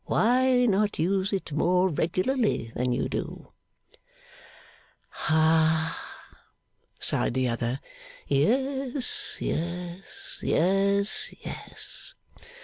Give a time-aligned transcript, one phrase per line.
[0.05, 3.49] Why not use it more regularly than you do?'
[5.09, 5.95] 'Hah!'
[6.99, 7.77] sighed the other.
[8.27, 12.15] 'Yes, yes, yes, yes.